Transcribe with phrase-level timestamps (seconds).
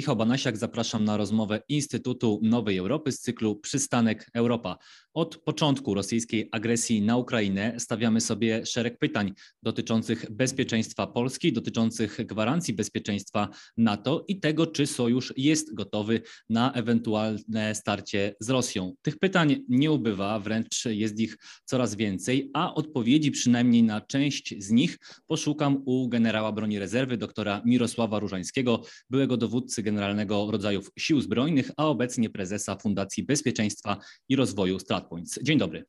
[0.00, 4.78] Michał Banasiak, zapraszam na rozmowę Instytutu Nowej Europy z cyklu Przystanek Europa.
[5.14, 9.32] Od początku rosyjskiej agresji na Ukrainę stawiamy sobie szereg pytań
[9.62, 17.74] dotyczących bezpieczeństwa Polski, dotyczących gwarancji bezpieczeństwa NATO i tego, czy sojusz jest gotowy na ewentualne
[17.74, 18.94] starcie z Rosją.
[19.02, 24.70] Tych pytań nie ubywa, wręcz jest ich coraz więcej, a odpowiedzi przynajmniej na część z
[24.70, 31.70] nich poszukam u generała broni rezerwy, doktora Mirosława Różańskiego, byłego dowódcy generalnego rodzajów Sił Zbrojnych,
[31.76, 33.96] a obecnie prezesa Fundacji Bezpieczeństwa
[34.28, 35.38] i Rozwoju StratPoints.
[35.42, 35.84] Dzień dobry.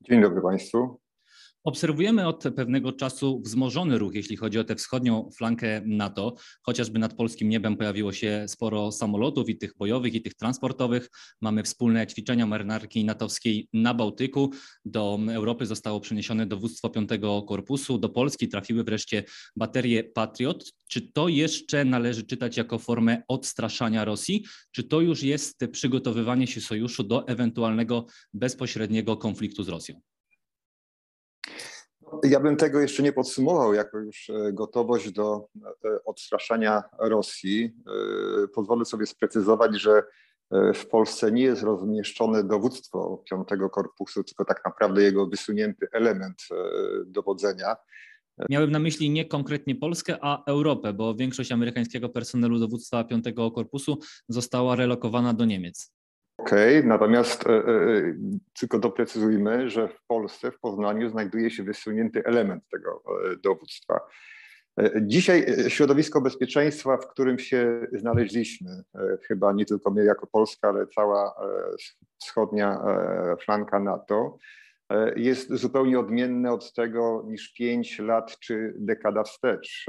[0.00, 1.00] Dzień dobry Państwu.
[1.64, 6.34] Obserwujemy od pewnego czasu wzmożony ruch, jeśli chodzi o tę wschodnią flankę NATO.
[6.62, 11.10] Chociażby nad polskim niebem pojawiło się sporo samolotów i tych bojowych, i tych transportowych.
[11.40, 14.50] Mamy wspólne ćwiczenia marynarki natowskiej na Bałtyku.
[14.84, 17.98] Do Europy zostało przeniesione dowództwo piątego korpusu.
[17.98, 19.24] Do Polski trafiły wreszcie
[19.56, 20.72] baterie Patriot.
[20.88, 24.44] Czy to jeszcze należy czytać jako formę odstraszania Rosji?
[24.70, 30.11] Czy to już jest przygotowywanie się sojuszu do ewentualnego bezpośredniego konfliktu z Rosją?
[32.24, 35.48] Ja bym tego jeszcze nie podsumował jako już e, gotowość do
[35.84, 37.72] e, odstraszania Rosji.
[38.44, 40.02] E, pozwolę sobie sprecyzować, że
[40.74, 46.42] w Polsce nie jest rozmieszczone dowództwo piątego korpusu, tylko tak naprawdę jego wysunięty element
[47.06, 47.76] dowodzenia.
[48.50, 53.98] Miałem na myśli nie konkretnie Polskę, a Europę, bo większość amerykańskiego personelu dowództwa piątego korpusu
[54.28, 55.92] została relokowana do Niemiec.
[56.42, 57.62] Okej, okay, natomiast e, e,
[58.58, 64.00] tylko doprecyzujmy, że w Polsce, w Poznaniu znajduje się wysunięty element tego e, dowództwa.
[64.80, 70.26] E, dzisiaj e, środowisko bezpieczeństwa, w którym się znaleźliśmy, e, chyba nie tylko my jako
[70.26, 71.34] Polska, ale cała
[72.20, 72.84] wschodnia
[73.44, 74.38] flanka NATO,
[75.16, 79.86] jest zupełnie odmienne od tego niż pięć lat czy dekada wstecz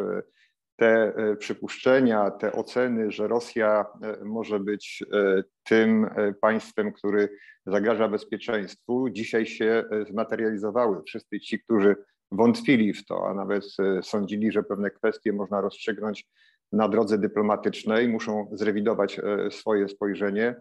[0.76, 6.10] te e, przypuszczenia, te oceny, że Rosja e, może być e, tym
[6.42, 7.30] państwem, który
[7.66, 11.04] zagraża bezpieczeństwu, dzisiaj się zmaterializowały.
[11.04, 11.96] Wszyscy ci, którzy
[12.32, 13.64] wątpili w to, a nawet
[14.02, 16.26] sądzili, że pewne kwestie można rozstrzygnąć
[16.72, 20.56] na drodze dyplomatycznej, muszą zrewidować swoje spojrzenie.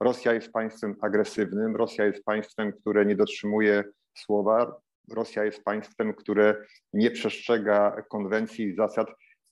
[0.00, 3.84] Rosja jest państwem agresywnym, Rosja jest państwem, które nie dotrzymuje
[4.18, 4.80] słowa,
[5.12, 9.08] Rosja jest państwem, które nie przestrzega konwencji i zasad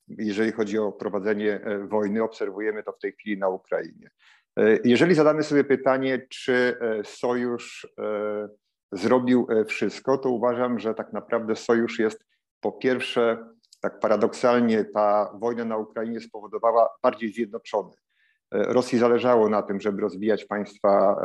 [0.08, 2.22] jeżeli chodzi o prowadzenie e, wojny.
[2.22, 4.10] Obserwujemy to w tej chwili na Ukrainie.
[4.58, 7.86] E, jeżeli zadamy sobie pytanie, czy e, sojusz
[8.92, 12.24] zrobił wszystko, to uważam, że tak naprawdę sojusz jest
[12.60, 13.48] po pierwsze,
[13.80, 17.92] tak paradoksalnie, ta wojna na Ukrainie spowodowała bardziej zjednoczony.
[18.50, 21.16] Rosji zależało na tym, żeby rozwijać państwa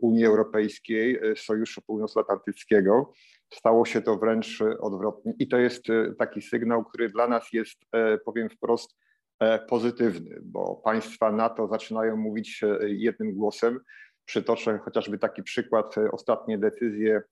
[0.00, 3.12] Unii Europejskiej, Sojuszu Północnoatlantyckiego.
[3.54, 7.78] Stało się to wręcz odwrotnie i to jest e, taki sygnał, który dla nas jest,
[7.92, 8.96] e, powiem wprost,
[9.40, 13.80] e, pozytywny, bo państwa NATO zaczynają mówić jednym głosem.
[14.24, 17.22] Przytoczę chociażby taki przykład, ostatnie decyzje,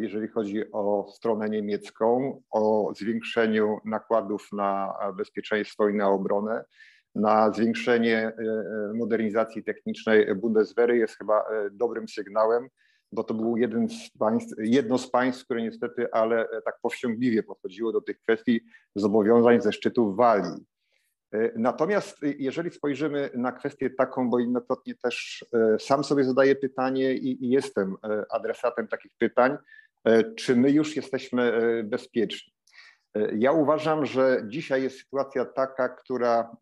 [0.00, 6.64] jeżeli chodzi o stronę niemiecką, o zwiększeniu nakładów na bezpieczeństwo i na obronę,
[7.18, 8.32] na zwiększenie
[8.94, 12.68] modernizacji technicznej Bundeswehry jest chyba dobrym sygnałem
[13.12, 17.42] bo to był jeden z państw, jedno z państw, które niestety, ale e, tak powściągliwie
[17.42, 18.60] podchodziło do tych kwestii
[18.94, 20.66] zobowiązań ze szczytu Walii.
[21.32, 25.44] E, natomiast e, jeżeli spojrzymy na kwestię taką, bo jednokrotnie też
[25.78, 27.96] sam sobie zadaję pytanie i jestem
[28.30, 29.56] adresatem takich pytań,
[30.36, 31.52] czy my już jesteśmy
[31.84, 32.57] bezpieczni?
[33.38, 36.56] Ja uważam, że dzisiaj jest sytuacja taka, która,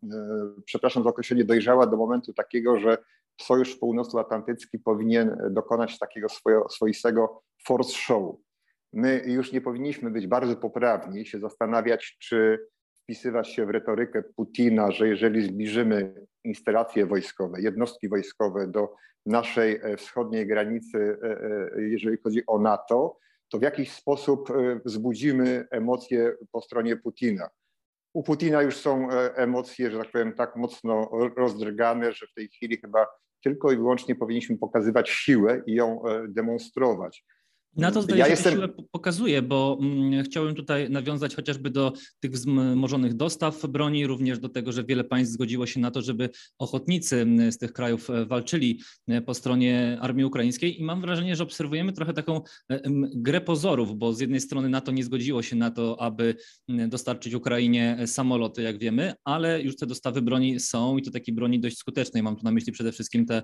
[0.65, 2.97] przepraszam za określenie, dojrzała do momentu takiego, że
[3.41, 8.35] Sojusz Północnoatlantycki powinien dokonać takiego swojo, swoistego force show.
[8.93, 12.67] My już nie powinniśmy być bardzo poprawni, się zastanawiać, czy
[13.03, 18.93] wpisywać się w retorykę Putina, że jeżeli zbliżymy instalacje wojskowe, jednostki wojskowe do
[19.25, 21.27] naszej e, wschodniej granicy, e,
[21.77, 23.17] e, jeżeli chodzi o NATO,
[23.49, 24.49] to w jakiś sposób
[24.85, 27.49] wzbudzimy emocje po stronie Putina.
[28.13, 32.77] U Putina już są emocje, że tak powiem, tak mocno rozdrgane, że w tej chwili
[32.77, 33.07] chyba
[33.43, 37.25] tylko i wyłącznie powinniśmy pokazywać siłę i ją e, demonstrować.
[37.77, 38.53] Na to zdaje ja się jestem...
[38.53, 44.49] siłę pokazuje, bo mm, chciałem tutaj nawiązać chociażby do tych wzmożonych dostaw broni, również do
[44.49, 46.29] tego, że wiele państw zgodziło się na to, żeby
[46.59, 51.43] ochotnicy z tych krajów e, walczyli e, po stronie armii ukraińskiej i mam wrażenie, że
[51.43, 52.41] obserwujemy trochę taką
[52.71, 52.81] e,
[53.15, 56.35] grę pozorów, bo z jednej strony NATO nie zgodziło się na to, aby
[56.67, 61.59] dostarczyć Ukrainie samoloty, jak wiemy, ale już te dostawy broni są i to takiej broni
[61.59, 62.23] dość skutecznej.
[62.23, 63.43] Mam tu na myśli przede wszystkim te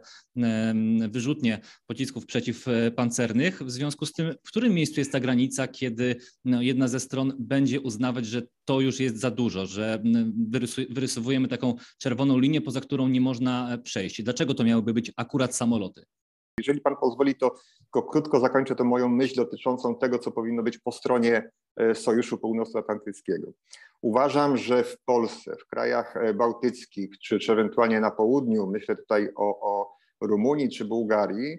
[1.10, 3.64] wyrzutnie pocisków przeciwpancernych.
[3.64, 6.16] W związku z tym tym, w którym miejscu jest ta granica, kiedy
[6.46, 10.04] no, jedna ze stron będzie uznawać, że to już jest za dużo, że
[10.90, 14.24] wyrysowujemy taką czerwoną linię, poza którą nie można przejść.
[14.24, 16.04] Dlaczego to miałyby być akurat samoloty?
[16.58, 20.78] Jeżeli pan pozwoli, to tylko krótko zakończę tę moją myśl dotyczącą tego, co powinno być
[20.78, 23.52] po stronie e, Sojuszu Północnoatlantyckiego.
[24.02, 29.30] Uważam, że w Polsce, w krajach e, bałtyckich, czy, czy ewentualnie na południu, myślę tutaj
[29.36, 31.58] o, o Rumunii czy Bułgarii, e,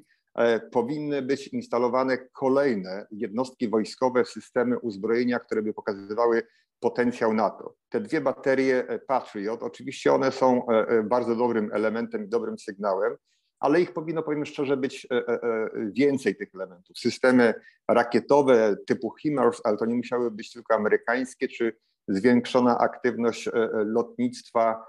[0.73, 6.43] powinny być instalowane kolejne jednostki wojskowe, systemy uzbrojenia, które by pokazywały
[6.81, 7.75] potencjał NATO.
[7.89, 10.67] Te dwie baterie Patriot, oczywiście one są
[11.05, 13.17] bardzo dobrym elementem dobrym sygnałem,
[13.65, 16.99] ale ich powinno, powiem szczerze, być e, e, e, więcej tych elementów.
[16.99, 17.55] Systemy
[17.89, 21.77] rakietowe typu HIMARS, ale to nie musiały być tylko amerykańskie, czy
[22.09, 23.49] zwiększona aktywność
[23.85, 24.85] lotnictwa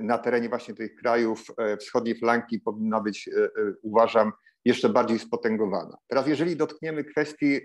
[0.00, 1.46] na terenie właśnie tych krajów
[1.80, 3.30] wschodniej flanki powinna być,
[3.82, 4.32] uważam,
[4.66, 5.96] jeszcze bardziej spotęgowana.
[6.08, 7.60] Teraz jeżeli dotkniemy kwestii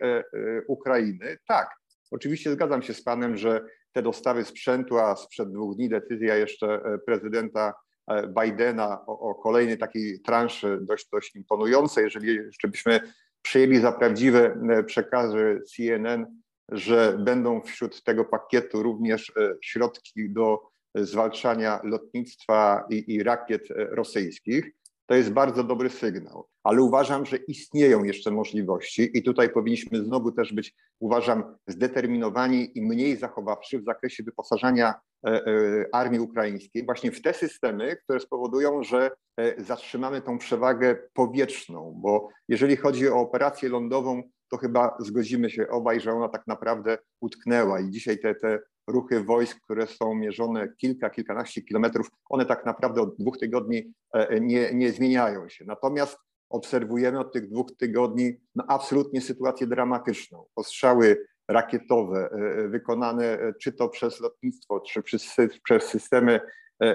[0.68, 1.70] Ukrainy, tak,
[2.12, 6.82] oczywiście zgadzam się z Panem, że te dostawy sprzętu, a sprzed dwóch dni decyzja jeszcze
[7.06, 7.74] prezydenta
[8.08, 12.04] E, Bidena o, o kolejnej takiej transzy dość, dość imponującej.
[12.04, 13.00] Jeżeli jeszcze byśmy
[13.42, 16.26] przyjęli za prawdziwe e, przekazy CNN,
[16.72, 24.72] że będą wśród tego pakietu również e, środki do zwalczania lotnictwa i, i rakiet rosyjskich,
[25.12, 26.48] to jest bardzo dobry sygnał.
[26.64, 32.82] Ale uważam, że istnieją jeszcze możliwości i tutaj powinniśmy znowu też być, uważam, zdeterminowani i
[32.82, 34.94] mniej zachowawczy w zakresie wyposażania
[35.28, 40.98] e, e, armii ukraińskiej właśnie w te systemy, które spowodują, że e, zatrzymamy tą przewagę
[41.14, 46.48] powietrzną, bo jeżeli chodzi o operację lądową, to chyba zgodzimy się obaj, że ona tak
[46.48, 52.46] naprawdę utknęła i dzisiaj te, te ruchy wojsk, które są mierzone kilka, kilkanaście kilometrów, one
[52.46, 55.66] tak naprawdę od dwóch tygodni e, nie, nie zmieniają się.
[55.66, 56.18] Natomiast
[56.50, 60.46] obserwujemy od tych dwóch tygodni no, absolutnie sytuację dramatyczną.
[60.56, 66.40] Ostrzały rakietowe e, wykonane e, czy to przez lotnictwo, czy przez, przez systemy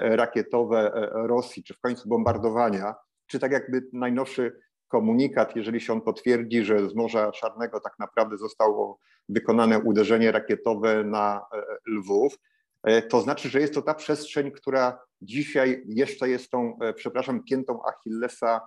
[0.01, 2.95] rakietowe Rosji, czy w końcu bombardowania,
[3.27, 8.37] czy tak jakby najnowszy komunikat, jeżeli się on potwierdzi, że z Morza Czarnego tak naprawdę
[8.37, 8.99] zostało
[9.29, 12.37] wykonane uderzenie rakietowe na e, Lwów,
[12.83, 17.43] e, to znaczy, że jest to ta przestrzeń, która dzisiaj jeszcze jest tą, e, przepraszam,
[17.43, 18.61] piętą Achillesa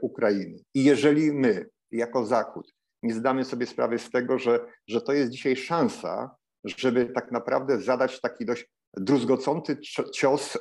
[0.00, 0.58] Ukrainy.
[0.74, 5.30] I jeżeli my, jako Zachód, nie zdamy sobie sprawy z tego, że, że to jest
[5.30, 8.66] dzisiaj szansa, żeby tak naprawdę zadać taki dość
[8.96, 9.78] druzgocący
[10.14, 10.58] cios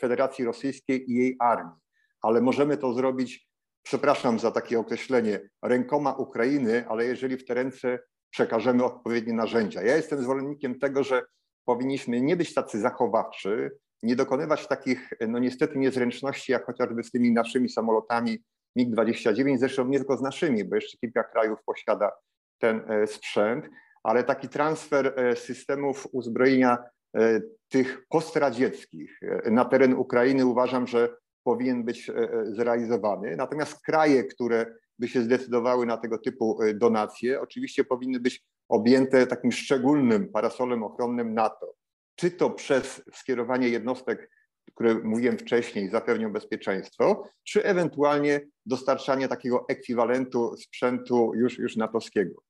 [0.00, 1.74] Federacji Rosyjskiej i jej armii.
[2.22, 3.47] Ale możemy to zrobić
[3.88, 7.98] przepraszam za takie określenie, rękoma Ukrainy, ale jeżeli w te ręce
[8.30, 9.82] przekażemy odpowiednie narzędzia.
[9.82, 11.22] Ja jestem zwolennikiem tego, że
[11.64, 13.70] powinniśmy nie być tacy zachowawczy,
[14.02, 18.38] nie dokonywać takich, no niestety, niezręczności, jak chociażby z tymi naszymi samolotami
[18.78, 22.12] MiG-29, zresztą nie tylko z naszymi, bo jeszcze kilka krajów posiada
[22.58, 23.68] ten e, sprzęt,
[24.02, 26.78] ale taki transfer e, systemów uzbrojenia
[27.16, 29.20] e, tych postradzieckich
[29.50, 31.16] na teren Ukrainy uważam, że
[31.48, 33.36] powinien być e, e, zrealizowany.
[33.36, 34.66] Natomiast kraje, które
[34.98, 40.82] by się zdecydowały na tego typu e, donacje, oczywiście powinny być objęte takim szczególnym parasolem
[40.82, 41.74] ochronnym NATO.
[42.16, 44.30] Czy to przez skierowanie jednostek,
[44.74, 52.42] które mówiłem wcześniej, zapewnią bezpieczeństwo, czy ewentualnie dostarczanie takiego ekwiwalentu sprzętu już, już natowskiego.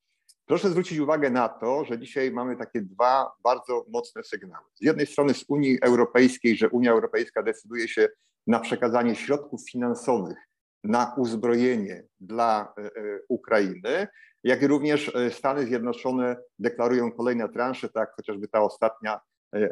[0.46, 4.64] Proszę zwrócić uwagę na to, że dzisiaj mamy takie dwa bardzo mocne sygnały.
[4.75, 8.08] Z jednej strony z Unii Europejskiej, że Unia Europejska decyduje się
[8.49, 10.38] na przekazanie środków finansowych
[10.85, 12.90] na uzbrojenie dla e, e,
[13.28, 14.09] Ukrainy,
[14.45, 19.21] jak i również e, Stany Zjednoczone deklarują kolejne transze, tak chociażby ta ostatnia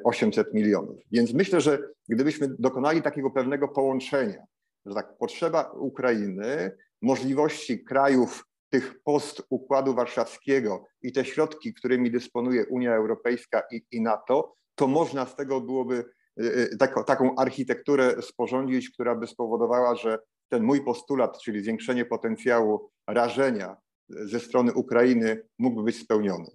[0.05, 0.97] 800 milionów.
[1.13, 1.79] Więc myślę, że
[2.09, 4.45] gdybyśmy dokonali takiego pewnego połączenia,
[4.87, 12.67] że tak potrzeba Ukrainy, możliwości krajów tych post Układu Warszawskiego i te środki, którymi dysponuje
[12.67, 16.05] Unia Europejska i, i NATO, to można z tego byłoby
[16.79, 23.77] taką, taką architekturę sporządzić, która by spowodowała, że ten mój postulat, czyli zwiększenie potencjału rażenia
[24.09, 26.47] ze strony Ukrainy mógłby być spełniony.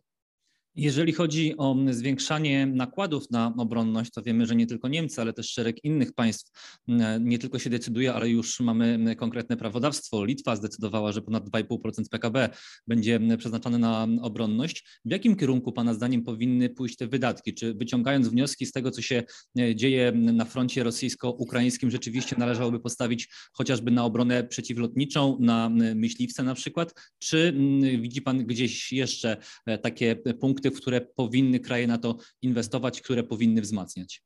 [0.75, 5.50] Jeżeli chodzi o zwiększanie nakładów na obronność, to wiemy, że nie tylko Niemcy, ale też
[5.50, 6.51] szereg innych państw
[7.20, 10.25] nie tylko się decyduje, ale już mamy konkretne prawodawstwo.
[10.25, 12.50] Litwa zdecydowała, że ponad 2,5% PKB
[12.88, 14.86] będzie przeznaczone na obronność.
[15.06, 17.54] W jakim kierunku Pana zdaniem powinny pójść te wydatki?
[17.54, 19.24] Czy wyciągając wnioski z tego, co się
[19.75, 26.94] dzieje na froncie rosyjsko-ukraińskim, rzeczywiście należałoby postawić chociażby na obronę przeciwlotniczą, na myśliwce na przykład?
[27.20, 27.54] Czy
[28.01, 33.01] widzi Pan gdzieś jeszcze e, takie punkty, punkty, w które powinny kraje na to inwestować,
[33.01, 34.24] które powinny wzmacniać?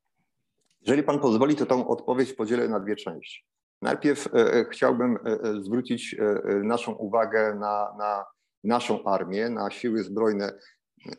[0.82, 3.46] Jeżeli pan pozwoli, to tą odpowiedź podzielę na dwie części.
[3.82, 6.15] Najpierw e, e chciałbym e, zwrócić
[6.63, 8.25] naszą uwagę na, na
[8.63, 10.54] naszą armię, na siły zbrojne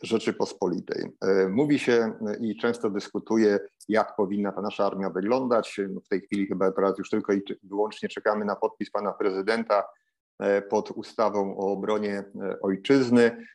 [0.02, 1.10] Rzeczypospolitej.
[1.50, 3.58] Mówi się i często dyskutuje,
[3.88, 5.80] jak powinna ta nasza armia wyglądać.
[6.04, 9.84] W tej chwili chyba teraz już tylko i wyłącznie czekamy na podpis pana prezydenta
[10.68, 13.46] pod ustawą o obronie e, ojczyzny.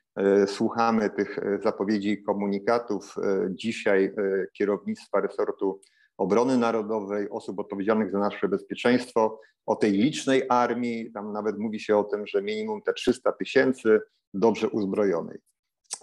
[0.46, 3.16] Słuchamy tych zapowiedzi komunikatów
[3.50, 4.14] dzisiaj
[4.54, 5.82] kierownictwa resortu
[6.18, 11.12] obrony narodowej, osób odpowiedzialnych za nasze bezpieczeństwo, o tej licznej armii.
[11.12, 14.00] Tam nawet mówi się o tym, że minimum te 300 tysięcy
[14.34, 15.38] dobrze uzbrojonej.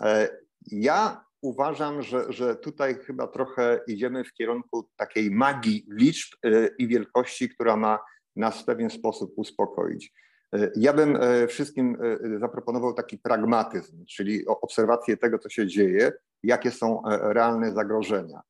[0.01, 0.29] E,
[0.67, 6.89] ja uważam, że, że tutaj chyba trochę idziemy w kierunku takiej magii liczb e, i
[6.89, 7.99] wielkości, która ma
[8.37, 10.13] nas w pewien sposób uspokoić.
[10.55, 11.97] E, ja bym wszystkim
[12.41, 16.13] zaproponował taki pragmatyzm, czyli obserwację tego, co się dzieje,
[16.43, 18.41] jakie są realne zagrożenia.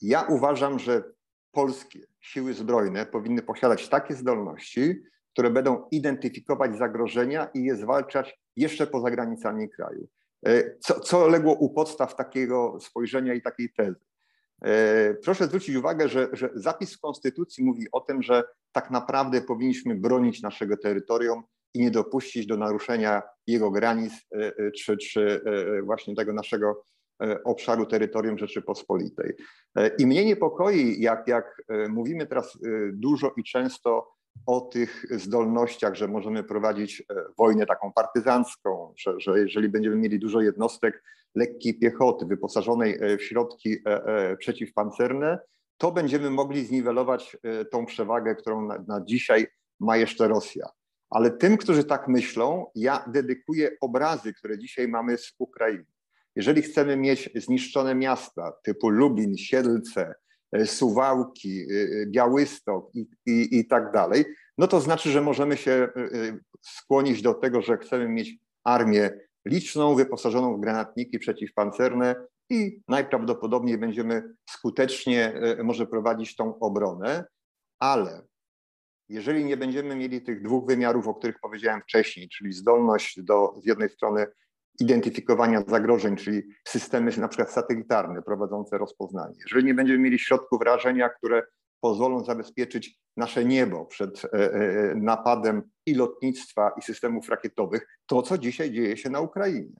[0.00, 1.02] Ja uważam, że
[1.52, 8.86] polskie siły zbrojne powinny posiadać takie zdolności, które będą identyfikować zagrożenia i je zwalczać jeszcze
[8.86, 10.08] poza granicami kraju.
[10.46, 14.07] E, co, co legło u podstaw takiego spojrzenia i takiej tezy?
[14.64, 19.40] E, proszę zwrócić uwagę, że, że zapis w Konstytucji mówi o tym, że tak naprawdę
[19.40, 21.42] powinniśmy bronić naszego terytorium
[21.74, 25.40] i nie dopuścić do naruszenia jego granic e, czy, czy
[25.84, 26.84] właśnie tego naszego
[27.44, 29.34] obszaru terytorium Rzeczypospolitej.
[29.98, 32.58] I mnie niepokoi, jak, jak mówimy teraz
[32.92, 37.04] dużo i często o tych zdolnościach, że możemy prowadzić e,
[37.38, 41.02] wojnę taką partyzancką, że, że jeżeli będziemy mieli dużo jednostek
[41.34, 45.38] lekkiej piechoty wyposażonej e, w środki e, przeciwpancerne,
[45.76, 47.36] to będziemy mogli zniwelować
[47.70, 49.46] tą przewagę, którą na, na dzisiaj
[49.80, 50.68] ma jeszcze Rosja.
[51.10, 55.86] Ale tym, którzy tak myślą, ja dedykuję obrazy, które dzisiaj mamy z Ukrainy.
[56.36, 60.14] Jeżeli chcemy mieć zniszczone miasta typu Lublin, Siedlce,
[60.64, 64.24] Suwałki, e, e, Białystok i, i, i tak dalej,
[64.58, 65.88] no to znaczy, że możemy się
[66.62, 69.10] skłonić do tego, że chcemy mieć armię
[69.46, 72.14] liczną, wyposażoną w granatniki przeciwpancerne
[72.50, 77.24] i najprawdopodobniej będziemy skutecznie może prowadzić tą obronę,
[77.78, 78.22] ale
[79.08, 83.66] jeżeli nie będziemy mieli tych dwóch wymiarów, o których powiedziałem wcześniej, czyli zdolność do z
[83.66, 84.26] jednej strony
[84.80, 89.34] identyfikowania zagrożeń, czyli systemy na przykład satelitarne prowadzące rozpoznanie.
[89.38, 91.42] Jeżeli nie będziemy mieli środków rażenia, które
[91.80, 98.38] pozwolą zabezpieczyć nasze niebo przed e, e, napadem i lotnictwa, i systemów rakietowych, to co
[98.38, 99.76] dzisiaj dzieje się na Ukrainie.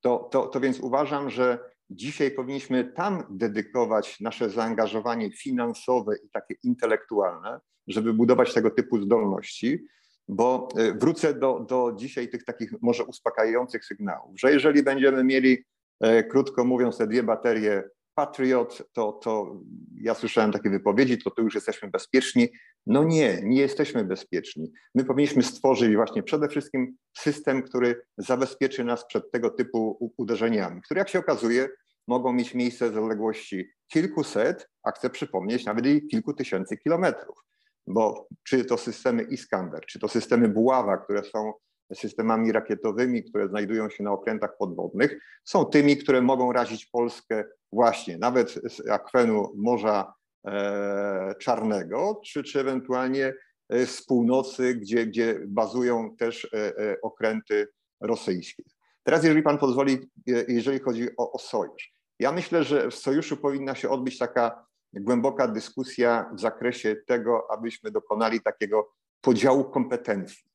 [0.00, 1.58] To, to, to więc uważam, że
[1.90, 9.86] dzisiaj powinniśmy tam dedykować nasze zaangażowanie finansowe i takie intelektualne, żeby budować tego typu zdolności,
[10.28, 15.64] bo e, wrócę do, do dzisiaj tych takich może uspokajających sygnałów, że jeżeli będziemy mieli,
[16.00, 17.82] e, krótko mówiąc, te dwie baterie
[18.14, 19.60] Patriot, to, to
[20.00, 22.48] ja słyszałem takie wypowiedzi, to tu już jesteśmy bezpieczni.
[22.86, 24.72] No nie, nie jesteśmy bezpieczni.
[24.94, 30.98] My powinniśmy stworzyć właśnie przede wszystkim system, który zabezpieczy nas przed tego typu uderzeniami, które
[30.98, 31.68] jak się okazuje
[32.08, 37.51] mogą mieć miejsce z odległości kilkuset, a chcę przypomnieć nawet i kilku tysięcy kilometrów
[37.86, 41.52] bo czy to systemy Iskander, czy to systemy Buława, które są
[41.94, 48.18] systemami rakietowymi, które znajdują się na okrętach podwodnych, są tymi, które mogą razić Polskę właśnie
[48.18, 50.14] nawet z akwenu Morza
[50.46, 53.34] e, Czarnego, czy, czy ewentualnie
[53.68, 57.68] e, z północy, gdzie, gdzie bazują też e, okręty
[58.00, 58.62] rosyjskie.
[59.02, 60.10] Teraz, jeżeli pan pozwoli,
[60.48, 61.92] jeżeli chodzi o, o sojusz.
[62.18, 67.90] Ja myślę, że w sojuszu powinna się odbyć taka głęboka dyskusja w zakresie tego, abyśmy
[67.90, 70.52] dokonali takiego podziału kompetencji.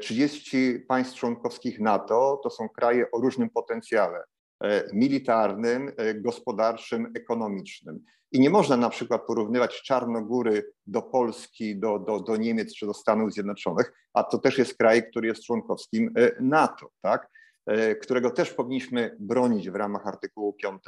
[0.00, 4.24] 30 e, państw członkowskich NATO to są kraje o różnym potencjale
[4.64, 8.04] e, militarnym, e, gospodarczym, ekonomicznym.
[8.32, 12.94] I nie można na przykład porównywać Czarnogóry do Polski, do, do, do Niemiec czy do
[12.94, 17.28] Stanów Zjednoczonych, a to też jest kraj, który jest członkowskim NATO, tak?
[18.02, 20.82] którego też powinniśmy bronić w ramach artykułu 5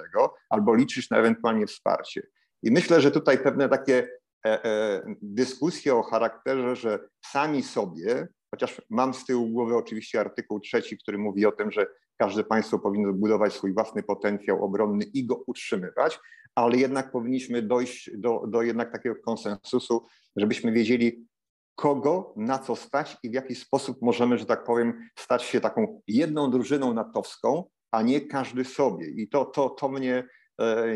[0.49, 2.23] albo liczyć na ewentualnie wsparcie.
[2.65, 4.09] I myślę, że tutaj pewne takie
[4.47, 10.61] e, e, dyskusje o charakterze, że sami sobie, chociaż mam z tyłu głowy oczywiście artykuł
[10.61, 15.27] trzeci, który mówi o tym, że każde państwo powinno budować swój własny potencjał obronny i
[15.27, 16.21] go utrzymywać,
[16.55, 20.07] ale jednak powinniśmy dojść do, do jednak takiego konsensusu,
[20.37, 21.27] żebyśmy wiedzieli,
[21.75, 26.03] kogo, na co stać i w jaki sposób możemy, że tak powiem, stać się taką
[26.07, 29.07] jedną drużyną natowską, a nie każdy sobie.
[29.09, 30.25] I to, to, to mnie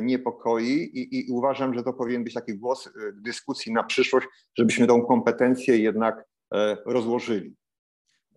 [0.02, 4.26] niepokoi i, i, uważam, że to powinien być taki głos e, dyskusji na przyszłość,
[4.58, 6.24] żebyśmy tą kompetencję jednak
[6.54, 7.54] e, rozłożyli.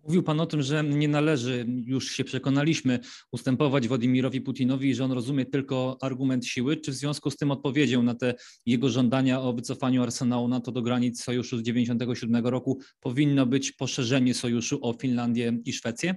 [0.04, 2.98] Mówił Pan o tym, że nie należy, już się przekonaliśmy,
[3.32, 6.76] ustępować Władimirowi Putinowi i że on rozumie tylko argument siły.
[6.76, 8.34] Czy w związku z tym odpowiedzią na te
[8.66, 14.34] jego żądania o wycofaniu arsenału NATO do granic sojuszu z 1997 roku powinno być poszerzenie
[14.34, 16.14] sojuszu o Finlandię i Szwecję?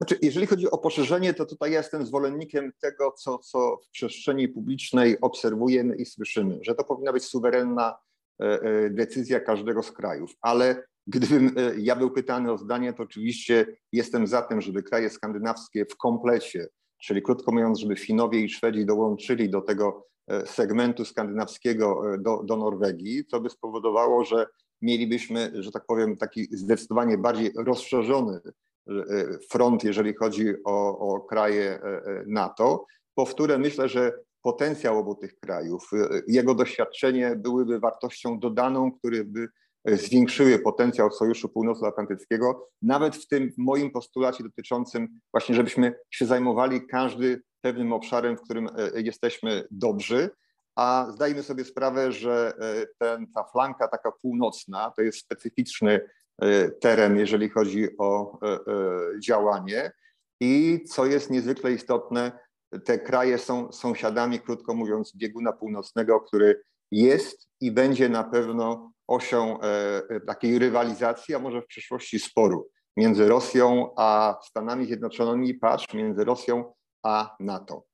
[0.00, 5.20] Znaczy, jeżeli chodzi o poszerzenie, to tutaj jestem zwolennikiem tego, co, co w przestrzeni publicznej
[5.20, 7.98] obserwujemy i słyszymy, że to powinna być suwerenna
[8.42, 13.02] e, e, decyzja każdego z krajów, ale gdybym e, ja był pytany o zdanie, to
[13.02, 16.68] oczywiście jestem za tym, żeby kraje skandynawskie w komplecie,
[17.02, 20.06] czyli krótko mówiąc, żeby Finowie i Szwedzi dołączyli do tego
[20.46, 24.46] segmentu skandynawskiego do, do Norwegii, co by spowodowało, że
[24.82, 28.40] mielibyśmy, że tak powiem, taki zdecydowanie bardziej rozszerzony
[29.50, 35.40] front, jeżeli chodzi o, o kraje e, e, NATO, powtóre myślę, że potencjał obu tych
[35.40, 35.90] krajów,
[36.26, 39.48] jego doświadczenie byłyby wartością dodaną, które by
[39.84, 47.42] zwiększyły potencjał Sojuszu Północnoatlantyckiego, nawet w tym moim postulacie dotyczącym właśnie, żebyśmy się zajmowali każdy
[47.60, 50.30] pewnym obszarem, w którym jesteśmy dobrzy,
[50.76, 52.52] a zdajmy sobie sprawę, że
[52.98, 56.19] ten, ta flanka taka północna to jest specyficzny E,
[56.80, 58.58] teren, jeżeli chodzi o e, e,
[59.20, 59.92] działanie.
[60.40, 62.32] I co jest niezwykle istotne,
[62.84, 69.58] te kraje są sąsiadami, krótko mówiąc, bieguna północnego, który jest i będzie na pewno osią
[70.26, 76.72] takiej rywalizacji, a może w przyszłości sporu między Rosją a Stanami Zjednoczonymi, patrz, między Rosją
[77.02, 77.89] a NATO.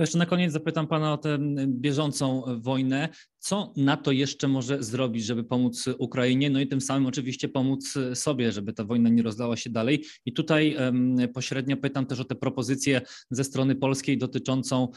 [0.00, 3.08] To jeszcze na koniec zapytam Pana o tę bieżącą wojnę.
[3.38, 8.52] Co NATO jeszcze może zrobić, żeby pomóc Ukrainie, no i tym samym oczywiście pomóc sobie,
[8.52, 10.04] żeby ta wojna nie rozlała się dalej?
[10.26, 10.76] I tutaj
[11.34, 14.88] pośrednio pytam też o te propozycje ze strony polskiej dotyczącą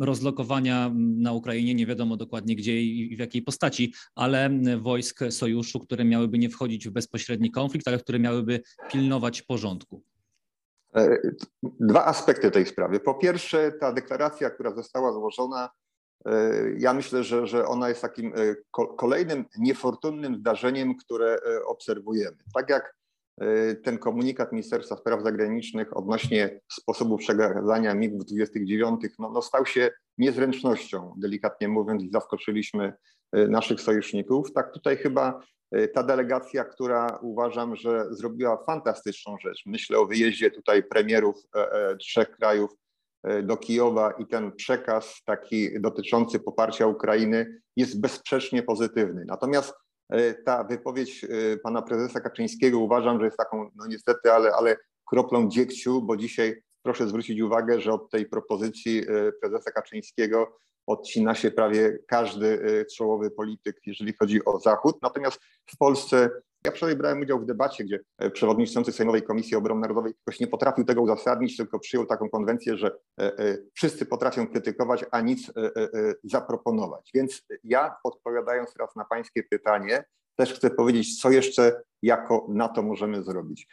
[0.00, 6.04] rozlokowania na Ukrainie, nie wiadomo dokładnie gdzie i w jakiej postaci, ale wojsk sojuszu, które
[6.04, 8.60] miałyby nie wchodzić w bezpośredni konflikt, ale które miałyby
[8.92, 10.02] pilnować porządku.
[10.96, 11.18] E,
[11.62, 13.00] dwa aspekty tej sprawy.
[13.00, 15.70] Po pierwsze, ta deklaracja, która została złożona,
[16.26, 18.56] e, ja myślę, że, że ona jest takim e,
[18.96, 22.36] kolejnym niefortunnym zdarzeniem, które obserwujemy.
[22.54, 22.99] Tak jak
[23.82, 31.68] ten komunikat Ministerstwa Spraw Zagranicznych odnośnie sposobu przekazania MiG-29 no, no stał się niezręcznością, delikatnie
[31.68, 32.92] mówiąc, zaskoczyliśmy
[33.32, 34.52] naszych sojuszników.
[34.52, 35.40] Tak tutaj chyba
[35.76, 39.62] Y, ta delegacja, która uważam, że zrobiła fantastyczną rzecz.
[39.66, 42.70] Myślę o wyjeździe tutaj premierów e, e, trzech krajów
[43.22, 49.24] e, do Kijowa i ten przekaz taki dotyczący poparcia Ukrainy jest bezsprzecznie pozytywny.
[49.26, 49.74] Natomiast
[50.44, 51.26] ta wypowiedź
[51.62, 54.76] pana prezesa Kaczyńskiego uważam, że jest taką, no niestety, ale, ale
[55.10, 59.02] kroplą dziegciu, bo dzisiaj proszę zwrócić uwagę, że od tej propozycji
[59.40, 64.96] prezesa Kaczyńskiego odcina się prawie każdy czołowy polityk, jeżeli chodzi o Zachód.
[65.02, 66.30] Natomiast w Polsce
[66.64, 70.46] ja wczoraj brałem udział w debacie, gdzie e, przewodniczący Sejmowej Komisji Obrony Narodowej ktoś nie
[70.46, 72.86] potrafił tego uzasadnić, tylko przyjął taką konwencję, że
[73.20, 75.52] e, e, wszyscy potrafią krytykować, a nic
[76.24, 77.10] zaproponować.
[77.14, 80.04] Więc ja odpowiadając teraz na pańskie pytanie,
[80.36, 83.68] też chcę powiedzieć, co jeszcze jako NATO możemy zrobić.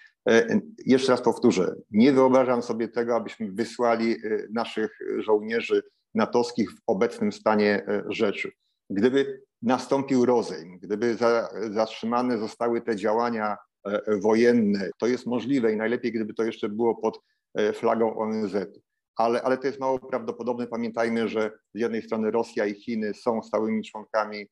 [0.85, 4.15] Jeszcze raz powtórzę, nie wyobrażam sobie tego, abyśmy wysłali
[4.53, 5.83] naszych żołnierzy
[6.15, 8.51] natowskich w obecnym stanie rzeczy.
[8.89, 15.77] Gdyby nastąpił rozejm, gdyby za, zatrzymane zostały te działania e, wojenne, to jest możliwe i
[15.77, 17.19] najlepiej, gdyby to jeszcze było pod
[17.55, 18.55] e, flagą ONZ.
[19.15, 20.67] Ale, ale to jest mało prawdopodobne.
[20.67, 24.47] Pamiętajmy, że z jednej strony Rosja i Chiny są stałymi członkami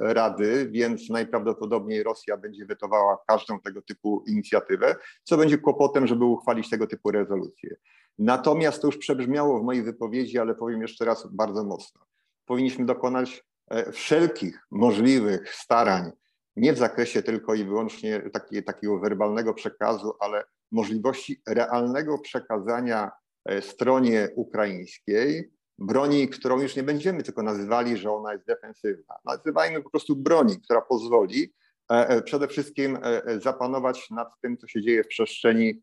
[0.00, 6.70] Rady, więc najprawdopodobniej Rosja będzie wetowała każdą tego typu inicjatywę, co będzie kłopotem, żeby uchwalić
[6.70, 7.76] tego typu rezolucję.
[8.18, 12.07] Natomiast to już przebrzmiało w mojej wypowiedzi, ale powiem jeszcze raz bardzo mocno.
[12.48, 16.10] Powinniśmy dokonać e, wszelkich możliwych starań,
[16.56, 23.10] nie w zakresie tylko i wyłącznie taki, takiego werbalnego przekazu, ale możliwości realnego przekazania
[23.44, 29.14] e, stronie ukraińskiej broni, którą już nie będziemy tylko nazywali, że ona jest defensywna.
[29.24, 31.52] Nazywajmy po prostu broni, która pozwoli
[31.90, 32.98] e, przede wszystkim
[33.42, 35.82] zapanować nad tym, co się dzieje w przestrzeni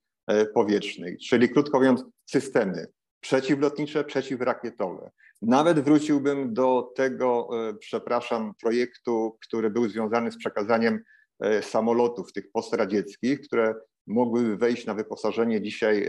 [0.54, 2.88] powietrznej, czyli krótko mówiąc systemy
[3.26, 5.12] przeciwlotnicze, przeciwrakietowe.
[5.42, 11.00] Nawet wróciłbym do tego, e, przepraszam, projektu, który był związany z przekazaniem
[11.40, 13.76] e, samolotów tych postradzieckich, które
[14.08, 16.08] mogłyby wejść na wyposażenie dzisiaj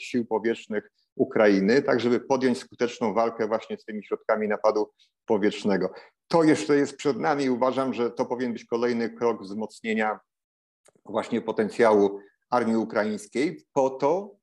[0.00, 4.90] sił powietrznych Ukrainy, tak żeby podjąć skuteczną walkę właśnie z tymi środkami napadu
[5.26, 5.90] powietrznego.
[6.28, 7.50] To jeszcze jest przed nami.
[7.50, 10.20] Uważam, że to powinien być kolejny krok wzmocnienia
[11.04, 14.36] właśnie potencjału armii ukraińskiej po to,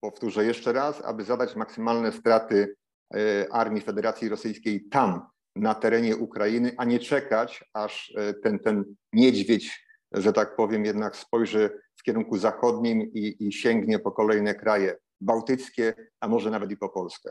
[0.00, 2.76] powtórzę jeszcze raz, aby zadać maksymalne straty
[3.14, 5.22] e, armii Federacji Rosyjskiej tam,
[5.56, 11.16] na terenie Ukrainy, a nie czekać, aż e, ten, ten niedźwiedź, że tak powiem, jednak
[11.16, 16.76] spojrzy w kierunku zachodnim i, i sięgnie po kolejne kraje bałtyckie, a może nawet i
[16.76, 17.30] po Polskę.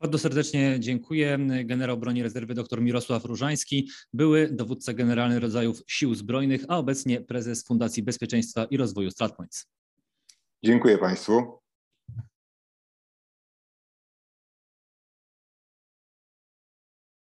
[0.00, 1.38] Bardzo serdecznie dziękuję.
[1.64, 7.64] Generał broni rezerwy dr Mirosław Różański, były dowódca generalny rodzajów sił zbrojnych, a obecnie prezes
[7.64, 9.66] Fundacji Bezpieczeństwa i Rozwoju StratPoints.
[10.62, 11.58] Dziękuję Państwu.